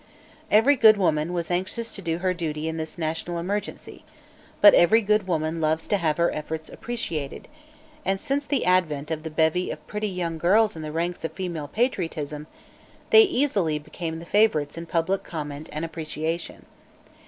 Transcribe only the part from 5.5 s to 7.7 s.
loves to have her efforts appreciated,